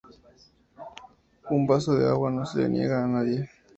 Un 1.51 1.67
vaso 1.67 1.93
de 1.93 2.09
agua 2.09 2.31
no 2.31 2.43
se 2.47 2.57
le 2.63 2.69
niega 2.69 3.03
a 3.03 3.07
nadie 3.07 3.47